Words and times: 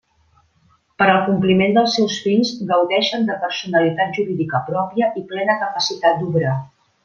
Per 1.01 1.07
al 1.15 1.19
compliment 1.27 1.75
dels 1.75 1.97
seus 1.97 2.15
fins 2.27 2.55
gaudixen 2.73 3.29
de 3.29 3.37
personalitat 3.45 4.19
jurídica 4.21 4.65
pròpia 4.73 5.13
i 5.23 5.25
plena 5.35 5.61
capacitat 5.67 6.23
d'obrar. 6.25 6.57